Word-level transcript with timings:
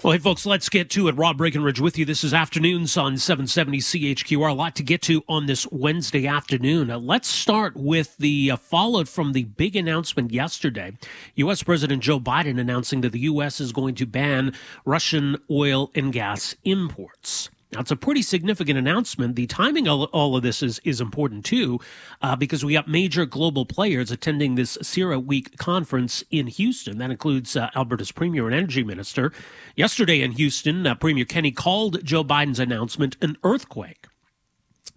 Well, 0.00 0.12
hey, 0.12 0.20
folks, 0.20 0.46
let's 0.46 0.68
get 0.68 0.90
to 0.90 1.08
it. 1.08 1.16
Rob 1.16 1.38
Breckenridge 1.38 1.80
with 1.80 1.98
you. 1.98 2.04
This 2.04 2.22
is 2.22 2.32
Afternoons 2.32 2.96
on 2.96 3.18
770 3.18 3.78
CHQR. 3.78 4.50
A 4.50 4.52
lot 4.52 4.76
to 4.76 4.84
get 4.84 5.02
to 5.02 5.24
on 5.28 5.46
this 5.46 5.66
Wednesday 5.72 6.24
afternoon. 6.24 6.88
Uh, 6.88 7.00
let's 7.00 7.26
start 7.26 7.76
with 7.76 8.16
the 8.16 8.52
uh, 8.52 8.56
followed 8.56 9.08
from 9.08 9.32
the 9.32 9.42
big 9.42 9.74
announcement 9.74 10.30
yesterday. 10.30 10.92
U.S. 11.34 11.64
President 11.64 12.04
Joe 12.04 12.20
Biden 12.20 12.60
announcing 12.60 13.00
that 13.00 13.10
the 13.10 13.18
U.S. 13.22 13.60
is 13.60 13.72
going 13.72 13.96
to 13.96 14.06
ban 14.06 14.54
Russian 14.84 15.36
oil 15.50 15.90
and 15.96 16.12
gas 16.12 16.54
imports. 16.62 17.50
Now, 17.72 17.80
it's 17.80 17.90
a 17.90 17.96
pretty 17.96 18.22
significant 18.22 18.78
announcement. 18.78 19.36
The 19.36 19.46
timing 19.46 19.88
of 19.88 20.04
all 20.04 20.36
of 20.36 20.42
this 20.42 20.62
is, 20.62 20.80
is 20.84 21.02
important 21.02 21.44
too, 21.44 21.78
uh, 22.22 22.34
because 22.34 22.64
we 22.64 22.72
got 22.72 22.88
major 22.88 23.26
global 23.26 23.66
players 23.66 24.10
attending 24.10 24.54
this 24.54 24.78
CERA 24.80 25.22
Week 25.22 25.58
conference 25.58 26.24
in 26.30 26.46
Houston. 26.46 26.96
That 26.96 27.10
includes 27.10 27.56
uh, 27.56 27.68
Alberta's 27.74 28.10
Premier 28.10 28.46
and 28.46 28.54
Energy 28.54 28.82
Minister. 28.82 29.32
Yesterday 29.76 30.22
in 30.22 30.32
Houston, 30.32 30.86
uh, 30.86 30.94
Premier 30.94 31.26
Kenney 31.26 31.52
called 31.52 32.02
Joe 32.02 32.24
Biden's 32.24 32.58
announcement 32.58 33.18
an 33.20 33.36
earthquake. 33.44 34.06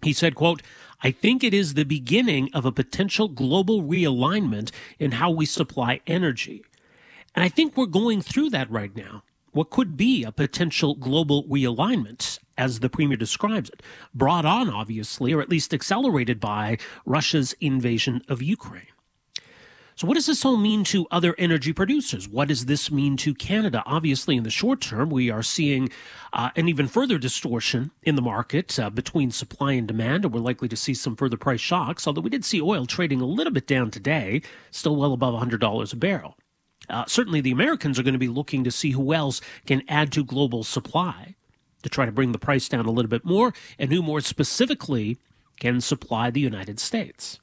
He 0.02 0.14
said, 0.14 0.34
quote, 0.34 0.62
I 1.02 1.10
think 1.10 1.44
it 1.44 1.52
is 1.52 1.74
the 1.74 1.84
beginning 1.84 2.48
of 2.54 2.64
a 2.64 2.72
potential 2.72 3.28
global 3.28 3.82
realignment 3.82 4.70
in 4.98 5.12
how 5.12 5.30
we 5.30 5.44
supply 5.44 6.00
energy. 6.06 6.64
And 7.34 7.44
I 7.44 7.50
think 7.50 7.76
we're 7.76 7.86
going 7.86 8.22
through 8.22 8.50
that 8.50 8.70
right 8.70 8.96
now 8.96 9.24
what 9.52 9.70
could 9.70 9.96
be 9.96 10.24
a 10.24 10.32
potential 10.32 10.94
global 10.94 11.44
realignment, 11.44 12.38
as 12.58 12.80
the 12.80 12.90
premier 12.90 13.16
describes 13.16 13.70
it, 13.70 13.82
brought 14.14 14.44
on, 14.44 14.68
obviously, 14.68 15.32
or 15.32 15.40
at 15.40 15.48
least 15.48 15.72
accelerated 15.72 16.40
by 16.40 16.78
Russia's 17.06 17.54
invasion 17.60 18.22
of 18.28 18.42
Ukraine. 18.42 18.86
So, 19.94 20.06
what 20.06 20.14
does 20.14 20.26
this 20.26 20.44
all 20.44 20.56
mean 20.56 20.84
to 20.84 21.06
other 21.10 21.34
energy 21.38 21.72
producers? 21.72 22.26
What 22.26 22.48
does 22.48 22.64
this 22.64 22.90
mean 22.90 23.16
to 23.18 23.34
Canada? 23.34 23.82
Obviously, 23.84 24.36
in 24.36 24.42
the 24.42 24.50
short 24.50 24.80
term, 24.80 25.10
we 25.10 25.30
are 25.30 25.42
seeing 25.42 25.90
uh, 26.32 26.48
an 26.56 26.68
even 26.68 26.88
further 26.88 27.18
distortion 27.18 27.90
in 28.02 28.16
the 28.16 28.22
market 28.22 28.78
uh, 28.78 28.88
between 28.88 29.30
supply 29.30 29.72
and 29.72 29.86
demand, 29.86 30.24
and 30.24 30.32
we're 30.32 30.40
likely 30.40 30.68
to 30.68 30.76
see 30.76 30.94
some 30.94 31.14
further 31.14 31.36
price 31.36 31.60
shocks. 31.60 32.06
Although 32.06 32.22
we 32.22 32.30
did 32.30 32.44
see 32.44 32.60
oil 32.60 32.86
trading 32.86 33.20
a 33.20 33.26
little 33.26 33.52
bit 33.52 33.66
down 33.66 33.90
today, 33.90 34.40
still 34.70 34.96
well 34.96 35.12
above 35.12 35.34
$100 35.34 35.92
a 35.92 35.96
barrel. 35.96 36.38
Uh, 36.88 37.04
certainly, 37.06 37.40
the 37.40 37.52
Americans 37.52 37.98
are 37.98 38.02
going 38.02 38.12
to 38.12 38.18
be 38.18 38.28
looking 38.28 38.64
to 38.64 38.70
see 38.70 38.90
who 38.90 39.12
else 39.12 39.40
can 39.66 39.82
add 39.88 40.12
to 40.12 40.24
global 40.24 40.64
supply 40.64 41.34
to 41.82 41.88
try 41.88 42.06
to 42.06 42.12
bring 42.12 42.32
the 42.32 42.38
price 42.38 42.68
down 42.68 42.86
a 42.86 42.90
little 42.90 43.08
bit 43.08 43.24
more, 43.24 43.52
and 43.78 43.92
who 43.92 44.02
more 44.02 44.20
specifically 44.20 45.18
can 45.60 45.80
supply 45.80 46.30
the 46.30 46.40
United 46.40 46.80
States. 46.80 47.40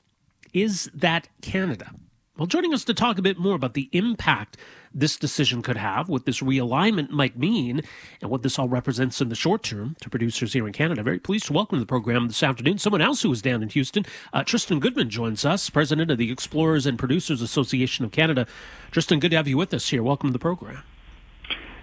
Is 0.54 0.90
that 0.94 1.28
Canada? 1.42 1.92
Well, 2.40 2.48
joining 2.48 2.74
us 2.74 2.86
to 2.86 2.94
talk 2.94 3.18
a 3.18 3.22
bit 3.22 3.38
more 3.38 3.56
about 3.56 3.74
the 3.74 3.90
impact 3.92 4.56
this 4.94 5.18
decision 5.18 5.62
could 5.62 5.76
have, 5.76 6.08
what 6.08 6.24
this 6.24 6.40
realignment 6.40 7.10
might 7.10 7.38
mean, 7.38 7.82
and 8.22 8.32
what 8.32 8.44
this 8.44 8.58
all 8.58 8.70
represents 8.70 9.20
in 9.20 9.28
the 9.28 9.36
short 9.36 9.62
term 9.62 9.98
to 10.00 10.10
producers 10.10 10.54
here 10.54 10.66
in 10.66 10.72
Canada. 10.72 11.04
Very 11.04 11.20
pleased 11.20 11.48
to 11.48 11.54
welcome 11.54 11.76
to 11.76 11.82
the 11.82 11.86
program 11.86 12.28
this 12.28 12.42
afternoon 12.42 12.78
someone 12.78 13.02
else 13.02 13.24
who 13.24 13.32
is 13.34 13.42
down 13.42 13.62
in 13.62 13.68
Houston. 13.68 14.06
Uh, 14.32 14.46
Tristan 14.46 14.80
Goodman 14.80 15.10
joins 15.10 15.44
us, 15.44 15.70
president 15.70 16.12
of 16.12 16.18
the 16.18 16.32
Explorers 16.32 16.86
and 16.86 16.98
Producers 16.98 17.42
Association 17.42 18.06
of 18.06 18.12
Canada. 18.12 18.48
Tristan, 18.90 19.20
good 19.20 19.32
to 19.32 19.38
have 19.38 19.50
you 19.50 19.58
with 19.58 19.74
us 19.74 19.90
here. 19.90 20.02
Welcome 20.02 20.30
to 20.30 20.34
the 20.34 20.40
program. 20.40 20.82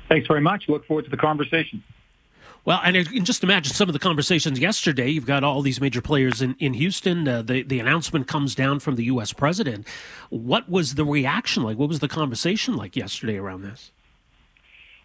Thanks 0.09 0.27
very 0.27 0.41
much. 0.41 0.71
Look 0.71 0.87
forward 0.87 1.05
to 1.05 1.11
the 1.11 1.19
conversation. 1.19 1.85
Well, 2.67 2.81
and 2.83 2.97
you 2.97 3.05
can 3.05 3.25
just 3.25 3.45
imagine 3.45 3.73
some 3.73 3.89
of 3.89 3.93
the 3.93 4.01
conversations 4.01 4.59
yesterday. 4.59 5.09
You've 5.09 5.25
got 5.25 5.45
all 5.45 5.63
these 5.63 5.81
major 5.81 6.03
players 6.03 6.43
in, 6.43 6.57
in 6.59 6.75
Houston. 6.75 7.29
Uh, 7.29 7.41
the, 7.41 7.63
the 7.63 7.79
announcement 7.79 8.27
comes 8.27 8.57
down 8.57 8.81
from 8.81 8.97
the 8.97 9.05
U.S. 9.05 9.33
president. 9.33 9.87
What 10.31 10.69
was 10.69 10.97
the 10.97 11.05
reaction 11.05 11.63
like? 11.63 11.79
What 11.79 11.89
was 11.89 12.01
the 12.01 12.09
conversation 12.09 12.75
like 12.77 12.97
yesterday 12.97 13.37
around 13.37 13.63
this? 13.63 13.93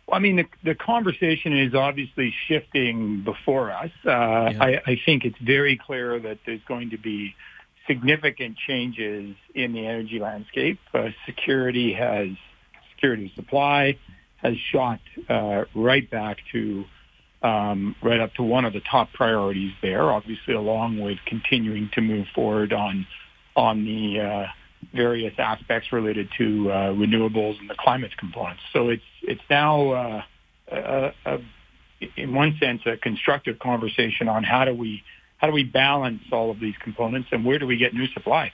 Well, 0.07 0.17
I 0.17 0.19
mean, 0.19 0.37
the, 0.37 0.45
the 0.63 0.73
conversation 0.73 1.55
is 1.55 1.75
obviously 1.75 2.33
shifting 2.47 3.21
before 3.21 3.71
us. 3.71 3.91
Uh, 4.03 4.09
yeah. 4.09 4.57
I, 4.59 4.81
I 4.87 5.01
think 5.05 5.23
it's 5.23 5.37
very 5.37 5.77
clear 5.77 6.19
that 6.19 6.39
there's 6.47 6.63
going 6.67 6.89
to 6.89 6.97
be 6.97 7.35
significant 7.85 8.57
changes 8.57 9.35
in 9.53 9.73
the 9.73 9.85
energy 9.85 10.17
landscape. 10.17 10.79
Uh, 10.95 11.09
security 11.27 11.93
has 11.93 12.29
security 12.95 13.31
supply 13.35 13.99
has 14.37 14.55
shot 14.71 14.99
uh, 15.29 15.65
right 15.75 16.09
back 16.09 16.37
to 16.51 16.85
um, 17.41 17.95
right 18.01 18.19
up 18.19 18.33
to 18.35 18.43
one 18.43 18.65
of 18.65 18.73
the 18.73 18.81
top 18.81 19.11
priorities 19.13 19.73
there, 19.81 20.11
obviously 20.11 20.53
along 20.53 20.99
with 20.99 21.17
continuing 21.25 21.89
to 21.93 22.01
move 22.01 22.27
forward 22.33 22.73
on 22.73 23.07
on 23.55 23.83
the 23.83 24.19
uh, 24.19 24.47
various 24.93 25.33
aspects 25.37 25.91
related 25.91 26.29
to 26.37 26.71
uh, 26.71 26.75
renewables 26.93 27.59
and 27.59 27.69
the 27.69 27.75
climate 27.75 28.15
components. 28.17 28.61
So 28.73 28.89
it's 28.89 29.03
it's 29.23 29.41
now 29.49 29.91
uh, 29.91 30.21
a, 30.71 31.13
a, 31.25 31.39
in 32.15 32.33
one 32.33 32.57
sense 32.59 32.81
a 32.85 32.97
constructive 32.97 33.59
conversation 33.59 34.27
on 34.27 34.43
how 34.43 34.65
do 34.65 34.73
we 34.73 35.03
how 35.37 35.47
do 35.47 35.53
we 35.53 35.63
balance 35.63 36.21
all 36.31 36.51
of 36.51 36.59
these 36.59 36.75
components 36.83 37.29
and 37.31 37.43
where 37.43 37.57
do 37.59 37.65
we 37.65 37.77
get 37.77 37.93
new 37.93 38.07
supply. 38.07 38.51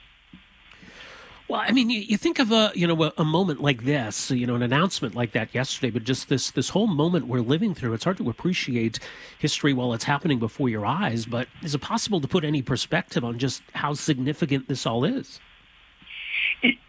Well, 1.50 1.62
I 1.62 1.72
mean, 1.72 1.90
you, 1.90 2.02
you, 2.02 2.18
think 2.18 2.40
of 2.40 2.52
a 2.52 2.72
you 2.76 2.86
know 2.88 3.04
a, 3.04 3.14
a, 3.18 3.24
moment 3.24 3.62
like 3.62 3.86
this, 3.86 4.32
you 4.32 4.46
know, 4.46 4.56
an 4.56 4.62
announcement 4.62 5.16
like 5.16 5.32
that 5.32 5.56
yesterday, 5.56 5.92
but 5.92 6.04
just 6.04 6.28
this 6.28 6.52
this 6.52 6.70
whole 6.70 6.88
moment 6.88 7.28
we're 7.28 7.40
living 7.40 7.74
through. 7.74 7.94
It's 7.94 8.04
hard 8.04 8.18
to 8.18 8.30
appreciate 8.30 9.00
history 9.40 9.72
while 9.72 9.94
it's 9.94 10.04
happening 10.04 10.40
before 10.40 10.68
your 10.68 10.86
eyes. 10.86 11.26
But 11.26 11.48
is 11.64 11.74
it 11.74 11.80
possible 11.80 12.20
to 12.20 12.28
put 12.28 12.44
any 12.44 12.62
perspective 12.62 13.24
on 13.24 13.40
just 13.40 13.62
how 13.74 13.94
significant 13.94 14.68
this 14.68 14.86
all 14.86 15.06
is? 15.06 15.40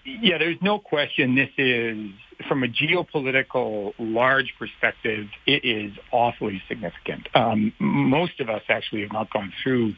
Yeah, 0.05 0.39
there's 0.39 0.61
no 0.61 0.81
question. 0.81 1.37
This 1.37 1.51
is 1.57 2.11
from 2.49 2.63
a 2.65 2.69
geopolitical 2.69 3.95
large 3.99 4.55
perspective, 4.59 5.29
it 5.47 5.65
is 5.65 5.93
awfully 6.13 6.63
significant. 6.69 7.29
Um, 7.35 7.73
most 7.79 8.41
of 8.41 8.49
us 8.49 8.63
actually 8.69 9.03
have 9.03 9.13
not 9.13 9.33
gone 9.33 9.53
through 9.63 9.95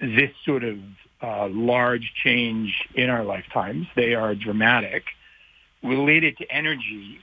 this 0.00 0.30
sort 0.44 0.64
of 0.64 0.78
uh, 1.22 1.48
large 1.48 2.12
change 2.22 2.88
in 2.94 3.10
our 3.10 3.24
lifetimes. 3.24 3.86
They 3.94 4.14
are 4.14 4.34
dramatic. 4.34 5.04
Related 5.82 6.38
to 6.38 6.50
energy, 6.50 7.20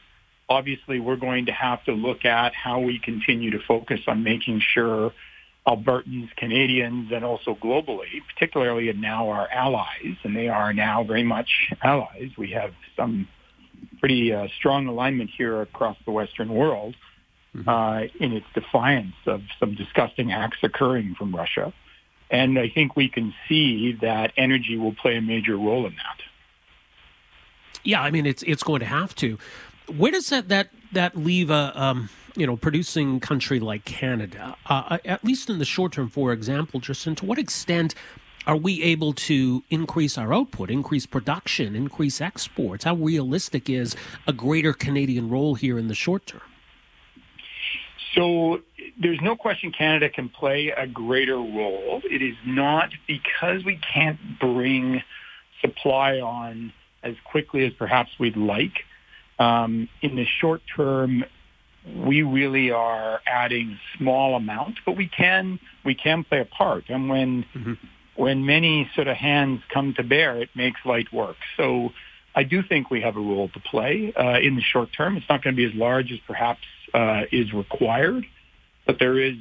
obviously 0.47 0.99
we're 0.99 1.15
going 1.15 1.45
to 1.45 1.51
have 1.51 1.83
to 1.85 1.93
look 1.93 2.25
at 2.25 2.53
how 2.53 2.79
we 2.79 2.99
continue 2.99 3.51
to 3.51 3.59
focus 3.67 4.01
on 4.07 4.23
making 4.23 4.61
sure 4.73 5.13
Albertans, 5.67 6.35
Canadians, 6.35 7.11
and 7.11 7.23
also 7.23 7.53
globally, 7.53 8.21
particularly 8.33 8.91
now 8.93 9.29
our 9.29 9.47
allies, 9.49 10.15
and 10.23 10.35
they 10.35 10.47
are 10.47 10.73
now 10.73 11.03
very 11.03 11.23
much 11.23 11.71
allies. 11.83 12.31
We 12.37 12.51
have 12.51 12.73
some 12.95 13.27
pretty 13.99 14.33
uh, 14.33 14.47
strong 14.57 14.87
alignment 14.87 15.29
here 15.37 15.61
across 15.61 15.97
the 16.05 16.11
Western 16.11 16.49
world 16.53 16.95
mm-hmm. 17.55 17.69
uh, 17.69 18.01
in 18.19 18.33
its 18.33 18.45
defiance 18.53 19.15
of 19.25 19.41
some 19.59 19.75
disgusting 19.75 20.31
acts 20.31 20.57
occurring 20.63 21.15
from 21.15 21.35
Russia. 21.35 21.73
And 22.29 22.59
I 22.59 22.69
think 22.69 22.95
we 22.95 23.09
can 23.09 23.33
see 23.47 23.93
that 24.01 24.31
energy 24.37 24.77
will 24.77 24.93
play 24.93 25.17
a 25.17 25.21
major 25.21 25.57
role 25.57 25.85
in 25.85 25.93
that. 25.95 26.21
Yeah, 27.83 28.01
I 28.01 28.11
mean 28.11 28.25
it's 28.25 28.43
it's 28.43 28.63
going 28.63 28.81
to 28.81 28.85
have 28.85 29.15
to. 29.15 29.39
Where 29.87 30.11
does 30.11 30.29
that 30.29 30.49
that 30.49 30.69
that 30.91 31.15
leave 31.15 31.49
a 31.49 31.71
um, 31.79 32.09
you 32.35 32.45
know 32.45 32.55
producing 32.55 33.19
country 33.19 33.59
like 33.59 33.85
Canada? 33.85 34.55
Uh, 34.67 34.83
uh 34.89 34.97
at 35.05 35.23
least 35.23 35.49
in 35.49 35.59
the 35.59 35.65
short 35.65 35.93
term, 35.93 36.09
for 36.09 36.31
example, 36.31 36.79
Justin, 36.79 37.15
to 37.15 37.25
what 37.25 37.39
extent 37.39 37.95
are 38.45 38.57
we 38.57 38.81
able 38.83 39.13
to 39.13 39.63
increase 39.69 40.17
our 40.17 40.33
output, 40.33 40.71
increase 40.71 41.05
production, 41.05 41.75
increase 41.75 42.19
exports? 42.21 42.83
How 42.83 42.95
realistic 42.95 43.69
is 43.69 43.95
a 44.27 44.33
greater 44.33 44.73
Canadian 44.73 45.29
role 45.29 45.55
here 45.55 45.77
in 45.77 45.87
the 45.87 45.95
short 45.95 46.25
term? 46.25 46.41
So 48.15 48.61
there's 49.01 49.19
no 49.21 49.35
question 49.35 49.71
Canada 49.71 50.09
can 50.09 50.29
play 50.29 50.73
a 50.75 50.87
greater 50.87 51.37
role. 51.37 52.01
It 52.03 52.21
is 52.21 52.35
not 52.45 52.89
because 53.07 53.63
we 53.63 53.79
can't 53.93 54.19
bring 54.39 55.01
supply 55.61 56.19
on 56.19 56.73
as 57.03 57.15
quickly 57.25 57.65
as 57.65 57.73
perhaps 57.73 58.11
we'd 58.19 58.37
like. 58.37 58.83
Um, 59.37 59.87
in 60.01 60.15
the 60.15 60.25
short 60.39 60.61
term, 60.75 61.23
we 61.95 62.23
really 62.23 62.71
are 62.71 63.21
adding 63.25 63.79
small 63.97 64.35
amounts, 64.35 64.79
but 64.85 64.97
we 64.97 65.07
can 65.07 65.59
we 65.85 65.95
can 65.95 66.23
play 66.23 66.41
a 66.41 66.45
part. 66.45 66.85
And 66.89 67.09
when 67.09 67.45
mm-hmm. 67.55 67.73
when 68.15 68.45
many 68.45 68.89
sort 68.95 69.07
of 69.07 69.15
hands 69.15 69.61
come 69.73 69.93
to 69.95 70.03
bear, 70.03 70.41
it 70.41 70.49
makes 70.55 70.79
light 70.85 71.11
work. 71.13 71.37
So 71.55 71.91
I 72.35 72.43
do 72.43 72.61
think 72.61 72.91
we 72.91 73.01
have 73.01 73.15
a 73.15 73.21
role 73.21 73.49
to 73.49 73.59
play 73.59 74.13
uh, 74.15 74.39
in 74.39 74.55
the 74.55 74.61
short 74.61 74.89
term. 74.95 75.17
It's 75.17 75.25
not 75.29 75.43
going 75.43 75.55
to 75.55 75.57
be 75.57 75.65
as 75.65 75.73
large 75.73 76.11
as 76.11 76.19
perhaps 76.27 76.61
uh, 76.93 77.21
is 77.31 77.53
required, 77.53 78.25
but 78.89 78.97
there 78.97 79.19
is 79.19 79.35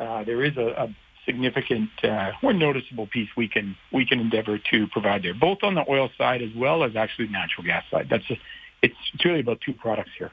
uh, 0.00 0.24
there 0.24 0.42
is 0.42 0.56
a, 0.56 0.68
a 0.68 0.96
significant 1.26 1.90
uh, 2.02 2.32
or 2.42 2.54
noticeable 2.54 3.06
piece 3.06 3.28
we 3.36 3.46
can 3.46 3.76
we 3.92 4.06
can 4.06 4.18
endeavor 4.18 4.56
to 4.56 4.86
provide 4.86 5.22
there, 5.22 5.34
both 5.34 5.58
on 5.62 5.74
the 5.74 5.84
oil 5.90 6.08
side 6.16 6.40
as 6.40 6.54
well 6.54 6.82
as 6.82 6.96
actually 6.96 7.26
the 7.26 7.32
natural 7.32 7.66
gas 7.66 7.84
side. 7.90 8.08
That's 8.08 8.24
a, 8.30 8.38
it's, 8.80 8.96
it's 9.12 9.22
really 9.22 9.40
about 9.40 9.60
two 9.60 9.74
products 9.74 10.12
here. 10.16 10.30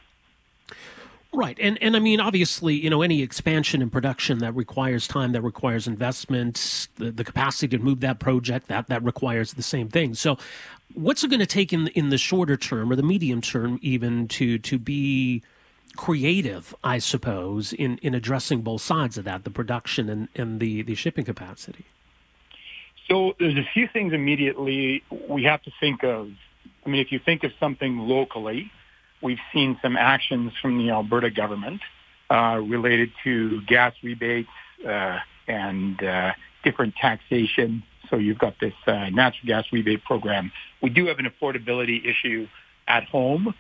Right. 1.34 1.58
And 1.60 1.78
and 1.84 1.98
I 1.98 2.00
mean 2.00 2.22
obviously, 2.22 2.76
you 2.76 2.90
know, 2.90 3.02
any 3.02 3.22
expansion 3.22 3.82
in 3.82 3.90
production 3.90 4.38
that 4.38 4.54
requires 4.54 5.06
time, 5.06 5.34
that 5.34 5.42
requires 5.42 5.86
investment, 5.86 6.88
the, 6.96 7.12
the 7.12 7.26
capacity 7.26 7.76
to 7.76 7.84
move 7.84 8.00
that 8.00 8.20
project, 8.20 8.70
that 8.70 8.88
that 8.88 9.04
requires 9.04 9.56
the 9.56 9.64
same 9.64 9.90
thing. 9.90 10.14
So 10.14 10.38
what's 10.94 11.26
it 11.26 11.30
going 11.30 11.42
to 11.42 11.46
take 11.46 11.74
in 11.74 11.88
in 11.90 12.08
the 12.08 12.18
shorter 12.18 12.56
term 12.56 12.90
or 12.90 12.96
the 12.96 13.04
medium 13.04 13.42
term 13.42 13.80
even 13.82 14.30
to 14.30 14.58
to 14.60 14.80
be 14.80 15.44
creative, 15.96 16.74
I 16.84 17.00
suppose, 17.00 17.74
in, 17.74 17.98
in 18.02 18.14
addressing 18.14 18.62
both 18.62 18.82
sides 18.82 19.18
of 19.18 19.26
that, 19.26 19.44
the 19.44 19.52
production 19.52 20.10
and, 20.10 20.28
and 20.36 20.60
the, 20.60 20.82
the 20.82 20.96
shipping 20.96 21.26
capacity? 21.26 21.86
So 23.08 23.34
there's 23.40 23.58
a 23.58 23.68
few 23.74 23.88
things 23.92 24.14
immediately 24.14 25.04
we 25.28 25.44
have 25.44 25.62
to 25.64 25.72
think 25.80 26.04
of. 26.04 26.30
I 26.86 26.90
mean, 26.90 27.02
if 27.02 27.12
you 27.12 27.20
think 27.20 27.44
of 27.44 27.52
something 27.60 27.98
locally, 27.98 28.72
we've 29.22 29.40
seen 29.54 29.78
some 29.82 29.98
actions 29.98 30.54
from 30.62 30.78
the 30.78 30.92
Alberta 30.92 31.30
government 31.30 31.82
uh, 32.30 32.60
related 32.64 33.12
to 33.24 33.62
gas 33.64 33.94
rebates 34.02 34.50
uh, 34.88 35.20
and 35.48 36.02
uh, 36.02 36.32
different 36.64 36.96
taxation. 36.96 37.84
So 38.10 38.16
you've 38.16 38.40
got 38.40 38.60
this 38.60 38.74
uh, 38.88 39.10
natural 39.10 39.46
gas 39.46 39.66
rebate 39.72 40.04
program. 40.04 40.52
We 40.82 40.90
do 40.90 41.08
have 41.08 41.20
an 41.20 41.26
affordability 41.26 42.06
issue 42.06 42.48
at 42.88 43.04
home. 43.06 43.54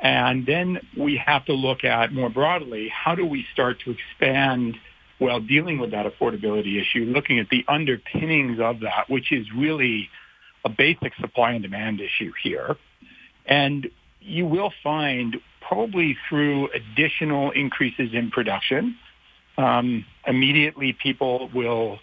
And 0.00 0.44
then 0.46 0.80
we 0.96 1.16
have 1.16 1.46
to 1.46 1.54
look 1.54 1.84
at 1.84 2.12
more 2.12 2.28
broadly, 2.28 2.88
how 2.88 3.14
do 3.14 3.24
we 3.24 3.46
start 3.52 3.80
to 3.80 3.92
expand 3.92 4.76
while 5.18 5.40
dealing 5.40 5.78
with 5.78 5.92
that 5.92 6.06
affordability 6.06 6.80
issue, 6.80 7.04
looking 7.06 7.38
at 7.38 7.48
the 7.48 7.64
underpinnings 7.68 8.60
of 8.60 8.80
that, 8.80 9.08
which 9.08 9.32
is 9.32 9.46
really 9.56 10.10
a 10.64 10.68
basic 10.68 11.14
supply 11.20 11.52
and 11.52 11.62
demand 11.62 12.00
issue 12.00 12.32
here. 12.42 12.76
And 13.46 13.88
you 14.20 14.44
will 14.44 14.72
find 14.82 15.36
probably 15.60 16.16
through 16.28 16.68
additional 16.72 17.50
increases 17.52 18.10
in 18.12 18.30
production, 18.30 18.96
um, 19.56 20.04
immediately 20.26 20.92
people 20.92 21.50
will 21.54 21.98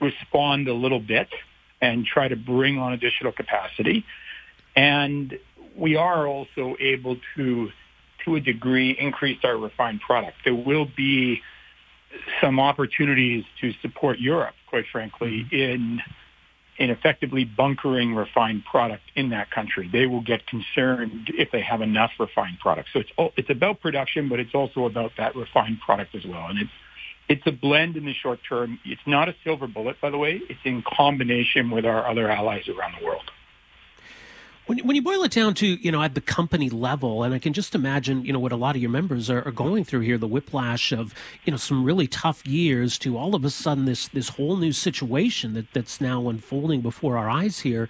respond 0.00 0.68
a 0.68 0.74
little 0.74 1.00
bit 1.00 1.28
and 1.80 2.04
try 2.04 2.28
to 2.28 2.36
bring 2.36 2.78
on 2.78 2.92
additional 2.92 3.32
capacity. 3.32 4.04
And 4.76 5.38
we 5.78 5.96
are 5.96 6.26
also 6.26 6.76
able 6.80 7.16
to, 7.36 7.68
to 8.24 8.34
a 8.34 8.40
degree, 8.40 8.96
increase 8.98 9.38
our 9.44 9.56
refined 9.56 10.00
product. 10.00 10.38
There 10.44 10.54
will 10.54 10.86
be 10.96 11.40
some 12.40 12.58
opportunities 12.58 13.44
to 13.60 13.72
support 13.82 14.18
Europe, 14.18 14.54
quite 14.68 14.84
frankly, 14.90 15.46
mm-hmm. 15.50 15.54
in 15.54 16.00
in 16.78 16.90
effectively 16.90 17.44
bunkering 17.44 18.14
refined 18.14 18.64
product 18.64 19.02
in 19.16 19.30
that 19.30 19.50
country. 19.50 19.90
They 19.92 20.06
will 20.06 20.20
get 20.20 20.46
concerned 20.46 21.28
if 21.36 21.50
they 21.50 21.60
have 21.60 21.80
enough 21.80 22.12
refined 22.20 22.60
product. 22.60 22.90
So 22.92 23.00
it's 23.00 23.10
it's 23.36 23.50
about 23.50 23.80
production, 23.80 24.28
but 24.28 24.38
it's 24.38 24.54
also 24.54 24.84
about 24.84 25.12
that 25.18 25.34
refined 25.34 25.80
product 25.80 26.14
as 26.14 26.24
well. 26.24 26.46
And 26.46 26.58
it's 26.60 26.70
it's 27.28 27.42
a 27.46 27.52
blend 27.52 27.96
in 27.96 28.04
the 28.04 28.14
short 28.14 28.40
term. 28.48 28.78
It's 28.84 29.00
not 29.06 29.28
a 29.28 29.34
silver 29.44 29.66
bullet, 29.66 30.00
by 30.00 30.10
the 30.10 30.18
way. 30.18 30.40
It's 30.48 30.60
in 30.64 30.82
combination 30.82 31.70
with 31.70 31.84
our 31.84 32.06
other 32.06 32.30
allies 32.30 32.68
around 32.68 32.94
the 32.98 33.04
world. 33.04 33.30
When, 34.68 34.80
when 34.80 34.96
you 34.96 35.00
boil 35.00 35.22
it 35.24 35.32
down 35.32 35.54
to, 35.54 35.66
you 35.66 35.90
know, 35.90 36.02
at 36.02 36.14
the 36.14 36.20
company 36.20 36.68
level, 36.68 37.22
and 37.22 37.32
I 37.32 37.38
can 37.38 37.54
just 37.54 37.74
imagine, 37.74 38.26
you 38.26 38.34
know, 38.34 38.38
what 38.38 38.52
a 38.52 38.56
lot 38.56 38.76
of 38.76 38.82
your 38.82 38.90
members 38.90 39.30
are, 39.30 39.42
are 39.48 39.50
going 39.50 39.82
through 39.82 40.00
here, 40.00 40.18
the 40.18 40.28
whiplash 40.28 40.92
of, 40.92 41.14
you 41.46 41.50
know, 41.50 41.56
some 41.56 41.84
really 41.84 42.06
tough 42.06 42.46
years 42.46 42.98
to 42.98 43.16
all 43.16 43.34
of 43.34 43.46
a 43.46 43.50
sudden 43.50 43.86
this, 43.86 44.08
this 44.08 44.28
whole 44.28 44.58
new 44.58 44.72
situation 44.72 45.54
that, 45.54 45.72
that's 45.72 46.02
now 46.02 46.28
unfolding 46.28 46.82
before 46.82 47.16
our 47.16 47.30
eyes 47.30 47.60
here. 47.60 47.88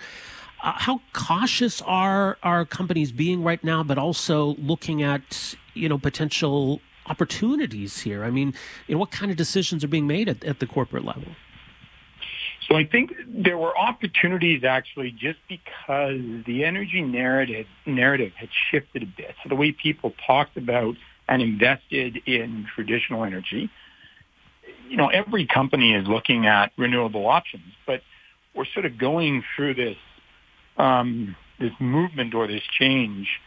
Uh, 0.63 0.75
how 0.77 1.01
cautious 1.13 1.83
are 1.83 2.39
our 2.45 2.65
companies 2.65 3.11
being 3.11 3.43
right 3.43 3.65
now, 3.65 3.83
but 3.83 3.99
also 3.99 4.55
looking 4.55 5.03
at, 5.03 5.57
you 5.75 5.89
know, 5.89 5.99
potential 5.99 6.81
opportunities 7.07 8.03
here? 8.03 8.23
I 8.23 8.31
mean, 8.31 8.55
you 8.87 8.95
know, 8.95 9.01
what 9.01 9.11
kind 9.11 9.33
of 9.33 9.37
decisions 9.37 9.83
are 9.83 9.89
being 9.89 10.07
made 10.07 10.29
at, 10.29 10.45
at 10.45 10.61
the 10.61 10.67
corporate 10.67 11.05
level? 11.05 11.33
So 12.69 12.77
I 12.77 12.85
think 12.85 13.13
there 13.27 13.57
were 13.57 13.77
opportunities 13.77 14.63
actually 14.63 15.11
just 15.11 15.39
because 15.49 16.21
the 16.47 16.65
energy 16.65 17.01
narrative 17.01 17.67
narrative 17.87 18.33
had 18.37 18.51
shifted 18.71 19.03
a 19.03 19.07
bit. 19.07 19.35
So 19.43 19.49
the 19.49 19.55
way 19.55 19.73
people 19.73 20.13
talked 20.27 20.57
about 20.59 20.97
and 21.29 21.41
invested 21.41 22.19
in 22.27 22.67
traditional 22.75 23.25
energy, 23.25 23.71
you 24.87 24.99
know, 24.99 25.09
every 25.09 25.47
company 25.47 25.95
is 25.95 26.07
looking 26.07 26.47
at 26.47 26.73
renewable 26.77 27.27
options, 27.27 27.73
but 27.87 28.03
we're 28.55 28.67
sort 28.67 28.85
of 28.85 28.99
going 28.99 29.45
through 29.57 29.75
this 29.75 29.97
um, 30.77 31.37
this 31.59 31.73
movement 31.81 32.35
or 32.35 32.47
this 32.47 32.63
change 32.79 33.41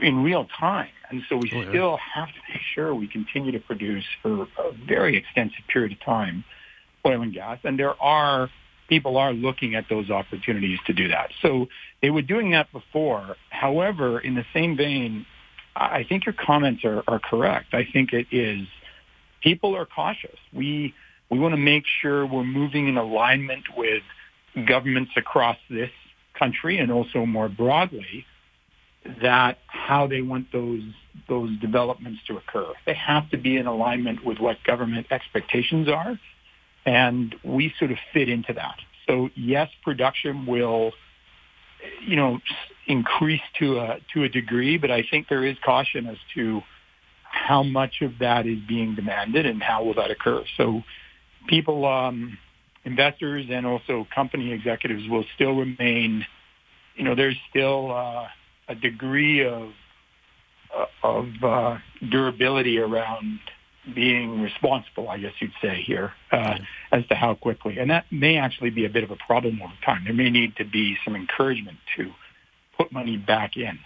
in 0.00 0.22
real 0.22 0.46
time. 0.58 0.88
And 1.10 1.22
so 1.28 1.36
we 1.36 1.50
oh, 1.54 1.60
yeah. 1.60 1.68
still 1.68 1.96
have 1.96 2.28
to 2.28 2.40
make 2.48 2.62
sure 2.74 2.94
we 2.94 3.08
continue 3.08 3.52
to 3.52 3.60
produce 3.60 4.04
for 4.22 4.42
a 4.58 4.72
very 4.86 5.16
extensive 5.16 5.66
period 5.68 5.92
of 5.92 6.00
time 6.00 6.44
oil 7.06 7.22
and 7.22 7.32
gas, 7.32 7.58
and 7.64 7.78
there 7.78 8.00
are 8.00 8.50
people 8.88 9.18
are 9.18 9.32
looking 9.32 9.74
at 9.74 9.84
those 9.90 10.10
opportunities 10.10 10.78
to 10.86 10.92
do 10.92 11.08
that. 11.08 11.30
So 11.42 11.68
they 12.00 12.10
were 12.10 12.22
doing 12.22 12.52
that 12.52 12.72
before. 12.72 13.36
However, 13.50 14.18
in 14.18 14.34
the 14.34 14.44
same 14.54 14.76
vein, 14.76 15.26
I 15.76 16.04
think 16.08 16.26
your 16.26 16.32
comments 16.32 16.84
are, 16.84 17.02
are 17.06 17.18
correct. 17.18 17.74
I 17.74 17.86
think 17.92 18.12
it 18.12 18.26
is 18.32 18.66
people 19.42 19.76
are 19.76 19.86
cautious. 19.86 20.38
We 20.52 20.94
we 21.30 21.38
want 21.38 21.52
to 21.52 21.60
make 21.60 21.84
sure 22.00 22.26
we're 22.26 22.44
moving 22.44 22.88
in 22.88 22.96
alignment 22.96 23.64
with 23.76 24.02
governments 24.66 25.12
across 25.16 25.58
this 25.68 25.90
country 26.38 26.78
and 26.78 26.90
also 26.90 27.26
more 27.26 27.48
broadly 27.48 28.24
that 29.22 29.58
how 29.66 30.06
they 30.06 30.22
want 30.22 30.50
those 30.52 30.82
those 31.28 31.50
developments 31.60 32.20
to 32.26 32.36
occur. 32.36 32.72
They 32.86 32.94
have 32.94 33.28
to 33.30 33.36
be 33.36 33.56
in 33.56 33.66
alignment 33.66 34.24
with 34.24 34.38
what 34.38 34.56
government 34.64 35.08
expectations 35.10 35.88
are 35.88 36.18
and 36.88 37.34
we 37.44 37.74
sort 37.78 37.90
of 37.92 37.98
fit 38.14 38.30
into 38.30 38.54
that. 38.54 38.76
So 39.06 39.28
yes, 39.36 39.68
production 39.82 40.46
will, 40.46 40.92
you 42.06 42.16
know, 42.16 42.40
increase 42.86 43.42
to 43.58 43.78
a 43.78 43.98
to 44.14 44.24
a 44.24 44.28
degree, 44.28 44.78
but 44.78 44.90
I 44.90 45.04
think 45.10 45.28
there 45.28 45.44
is 45.44 45.56
caution 45.62 46.06
as 46.06 46.16
to 46.34 46.62
how 47.24 47.62
much 47.62 48.00
of 48.00 48.12
that 48.20 48.46
is 48.46 48.58
being 48.66 48.94
demanded 48.94 49.44
and 49.44 49.62
how 49.62 49.84
will 49.84 49.94
that 49.94 50.10
occur. 50.10 50.44
So 50.56 50.82
people, 51.46 51.84
um, 51.84 52.38
investors, 52.84 53.44
and 53.50 53.66
also 53.66 54.06
company 54.14 54.52
executives 54.52 55.06
will 55.10 55.26
still 55.34 55.54
remain. 55.54 56.24
You 56.96 57.04
know, 57.04 57.14
there's 57.14 57.36
still 57.50 57.92
uh, 57.94 58.28
a 58.66 58.74
degree 58.74 59.46
of 59.46 59.72
uh, 60.74 60.86
of 61.02 61.26
uh, 61.42 61.78
durability 62.10 62.78
around 62.78 63.40
being 63.94 64.40
responsible, 64.40 65.08
I 65.08 65.18
guess 65.18 65.32
you'd 65.40 65.52
say 65.60 65.82
here, 65.82 66.12
uh, 66.32 66.58
as 66.92 67.06
to 67.08 67.14
how 67.14 67.34
quickly. 67.34 67.78
And 67.78 67.90
that 67.90 68.06
may 68.10 68.36
actually 68.36 68.70
be 68.70 68.84
a 68.84 68.88
bit 68.88 69.04
of 69.04 69.10
a 69.10 69.16
problem 69.16 69.60
over 69.62 69.72
time. 69.84 70.04
There 70.04 70.14
may 70.14 70.30
need 70.30 70.56
to 70.56 70.64
be 70.64 70.96
some 71.04 71.16
encouragement 71.16 71.78
to 71.96 72.12
put 72.76 72.92
money 72.92 73.16
back 73.16 73.56
in. 73.56 73.78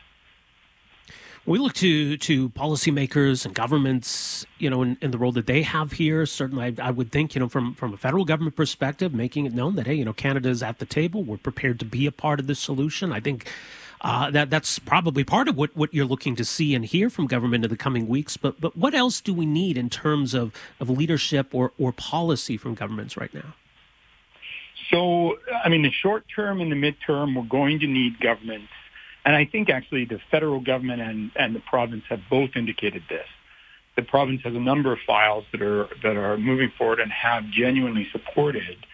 We 1.45 1.59
look 1.59 1.73
to 1.75 2.17
to 2.19 2.51
policymakers 2.51 3.45
and 3.45 3.53
governments, 3.53 4.47
you 4.59 4.71
know, 4.71 4.83
in, 4.83 4.97
in 5.01 5.11
the 5.11 5.19
role 5.19 5.33
that 5.33 5.47
they 5.47 5.63
have 5.63 5.93
here. 5.93 6.25
Certainly, 6.25 6.77
I, 6.79 6.89
I, 6.89 6.91
would 6.93 7.11
think, 7.11 7.35
you 7.35 7.41
know, 7.41 7.49
from 7.49 7.75
from 7.75 7.93
a 7.93 7.97
federal 7.97 8.25
government 8.25 8.55
perspective, 8.55 9.13
making 9.13 9.47
it 9.47 9.53
known 9.53 9.75
that 9.75 9.87
hey, 9.87 9.95
you 9.95 10.05
know, 10.05 10.13
Canada 10.13 10.51
is 10.51 10.63
at 10.63 10.79
the 10.79 10.87
table. 10.87 11.25
We're 11.25 11.39
prepared 11.39 11.81
to 11.81 11.85
be 11.85 12.07
a 12.07 12.13
part 12.13 12.39
of 12.39 12.47
the 12.47 12.55
solution. 12.55 13.13
I 13.13 13.19
think 13.19 13.49
uh, 14.03 14.31
that 14.33 14.51
that's 14.51 14.79
probably 14.81 15.25
part 15.25 15.49
of 15.49 15.57
what, 15.57 15.77
what 15.77 15.95
you're 15.95 16.05
looking 16.05 16.35
to 16.37 16.45
see 16.45 16.75
and 16.75 16.85
hear 16.85 17.09
from 17.09 17.27
government 17.27 17.65
in 17.65 17.71
the 17.71 17.77
coming 17.77 18.09
weeks. 18.09 18.37
But 18.37 18.61
but 18.61 18.77
what 18.77 18.95
else 18.95 19.21
do 19.21 19.33
we 19.33 19.47
need 19.47 19.79
in 19.79 19.89
terms 19.89 20.35
of, 20.35 20.53
of 20.81 20.91
leadership 20.91 21.55
or, 21.55 21.73
or 21.79 21.93
policy 21.93 22.57
from 22.57 22.75
governments 22.75 23.17
right 23.17 23.33
now? 23.33 23.55
So, 24.91 25.39
I 25.65 25.69
mean, 25.69 25.83
the 25.83 25.91
short 25.91 26.25
term 26.35 26.61
and 26.61 26.71
the 26.71 26.77
midterm, 26.77 27.35
we're 27.35 27.49
going 27.49 27.81
to 27.81 27.87
need 27.87 28.21
governments. 28.21 28.69
And 29.25 29.37
I 29.37 29.45
think 29.45 29.71
actually 29.71 30.05
the 30.05 30.21
federal 30.31 30.61
government 30.61 31.01
and, 31.01 31.31
and 31.37 31.55
the 31.55 31.61
province 31.61 32.05
have 32.09 32.21
both 32.29 32.51
indicated 32.57 33.05
this. 33.09 33.27
The 33.95 34.03
province 34.03 34.43
has 34.43 34.55
a 34.55 34.61
number 34.61 34.93
of 34.93 34.99
files 35.07 35.45
that 35.53 35.63
are 35.63 35.89
that 36.03 36.17
are 36.17 36.37
moving 36.37 36.73
forward 36.77 36.99
and 36.99 37.13
have 37.13 37.45
genuinely 37.51 38.09
supported 38.11 38.85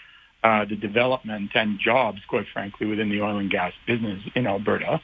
uh, 0.45 0.64
the 0.64 0.76
development 0.76 1.50
and 1.54 1.78
jobs, 1.78 2.18
quite 2.28 2.47
frankly, 2.52 2.87
within 2.87 3.11
the 3.11 3.21
oil 3.21 3.38
and 3.38 3.50
gas 3.50 3.73
business 3.87 4.23
in 4.35 4.47
Alberta 4.47 5.00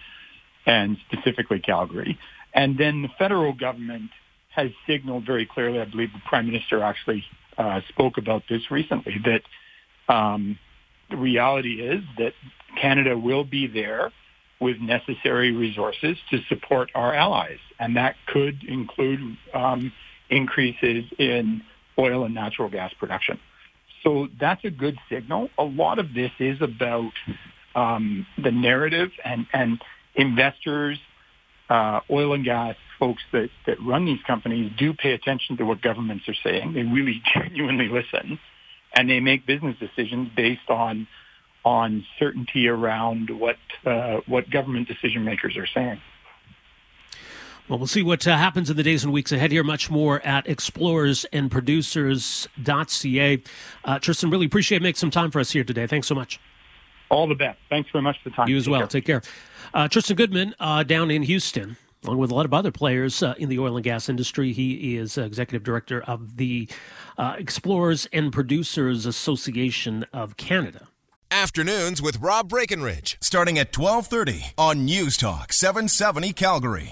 and 0.67 0.97
specifically 1.11 1.59
Calgary. 1.59 2.19
And 2.55 2.79
then 2.79 3.03
the 3.03 3.09
federal 3.19 3.53
government 3.53 4.11
has 4.55 4.71
signaled 4.87 5.27
very 5.27 5.47
clearly, 5.47 5.81
I 5.81 5.85
believe 5.87 6.13
the 6.13 6.23
Prime 6.29 6.47
Minister 6.47 6.83
actually 6.83 7.25
uh, 7.59 7.81
spoke 7.89 8.19
about 8.19 8.45
this 8.49 8.71
recently, 8.71 9.17
that 9.25 10.13
um, 10.13 10.59
the 11.11 11.17
reality 11.17 11.81
is 11.81 12.03
that 12.19 12.33
Canada 12.81 13.19
will 13.19 13.45
be 13.45 13.67
there 13.67 14.13
with 14.61 14.79
necessary 14.79 15.51
resources 15.51 16.17
to 16.31 16.39
support 16.49 16.91
our 16.95 17.13
allies. 17.13 17.59
And 17.81 17.97
that 17.97 18.15
could 18.27 18.63
include 18.63 19.37
um, 19.53 19.93
increases 20.31 21.05
in 21.19 21.63
oil 21.99 22.25
and 22.25 22.35
natural 22.35 22.71
gas 22.71 22.93
production. 22.99 23.39
So 24.05 24.29
that's 24.39 24.65
a 24.65 24.71
good 24.71 24.99
signal. 25.09 25.49
A 25.59 25.65
lot 25.65 25.99
of 25.99 26.15
this 26.15 26.31
is 26.39 26.61
about 26.61 27.13
um, 27.75 28.27
the 28.41 28.53
narrative 28.53 29.11
and, 29.25 29.47
and 29.53 29.81
investors, 30.15 30.99
uh, 31.69 32.01
oil 32.11 32.35
and 32.35 32.45
gas 32.45 32.77
folks 32.99 33.23
that, 33.33 33.49
that 33.67 33.81
run 33.83 34.05
these 34.05 34.21
companies 34.27 34.71
do 34.79 34.93
pay 34.93 35.13
attention 35.13 35.57
to 35.57 35.65
what 35.65 35.81
governments 35.83 36.29
are 36.29 36.37
saying. 36.45 36.75
They 36.75 36.83
really 36.83 37.23
genuinely 37.35 37.89
listen, 37.89 38.39
and 38.95 39.09
they 39.09 39.21
make 39.21 39.47
business 39.47 39.77
decisions 39.79 40.29
based 40.37 40.69
on 40.69 41.07
on 41.65 42.05
certainty 42.19 42.69
around 42.69 43.31
what 43.31 43.57
uh, 43.87 44.21
what 44.27 44.51
government 44.51 44.87
decision 44.87 45.25
makers 45.25 45.57
are 45.57 45.67
saying. 45.67 45.99
Well, 47.69 47.79
we'll 47.79 47.87
see 47.87 48.03
what 48.03 48.27
uh, 48.27 48.37
happens 48.37 48.69
in 48.69 48.77
the 48.77 48.83
days 48.83 49.05
and 49.05 49.13
weeks 49.13 49.33
ahead 49.33 49.51
here. 49.51 49.65
Much 49.65 49.91
more 49.91 50.21
at 50.21 50.45
explorersandproducers.ca. 50.47 53.43
Uh, 53.85 53.99
Tristan, 53.99 54.29
really 54.29 54.45
appreciate 54.45 54.83
making 54.83 54.99
some 54.99 55.11
time 55.11 55.31
for 55.31 55.41
us 55.41 55.53
here 55.53 55.65
today. 55.65 55.87
Thanks 55.87 56.07
so 56.07 56.15
much. 56.15 56.39
All 57.09 57.27
the 57.27 57.35
best. 57.35 57.59
Thanks 57.71 57.91
very 57.91 58.03
much 58.03 58.19
for 58.23 58.29
the 58.29 58.37
time. 58.37 58.49
You 58.49 58.59
as 58.59 58.65
Take 58.65 58.71
well. 58.71 58.81
Care. 58.81 58.89
Take 58.89 59.07
care. 59.07 59.23
Uh, 59.73 59.89
Tristan 59.89 60.17
Goodman 60.17 60.55
uh, 60.61 60.83
down 60.83 61.11
in 61.11 61.23
Houston, 61.23 61.79
along 62.05 62.19
with 62.19 62.31
a 62.31 62.35
lot 62.35 62.45
of 62.45 62.53
other 62.53 62.71
players 62.71 63.23
uh, 63.23 63.33
in 63.39 63.49
the 63.49 63.59
oil 63.59 63.77
and 63.77 63.85
gas 63.85 64.11
industry. 64.11 64.53
He 64.53 64.97
is 64.97 65.17
executive 65.17 65.63
director 65.63 66.03
of 66.03 66.37
the 66.37 66.69
uh, 67.17 67.37
Explorers 67.39 68.07
and 68.13 68.31
Producers 68.31 69.07
Association 69.07 70.05
of 70.13 70.37
Canada. 70.37 70.89
Afternoons 71.31 72.03
with 72.03 72.21
Rob 72.21 72.49
Breckenridge, 72.49 73.17
starting 73.21 73.59
at 73.59 73.77
1230 73.77 74.53
on 74.59 74.85
News 74.85 75.17
Talk 75.17 75.53
770 75.53 76.33
Calgary. 76.35 76.83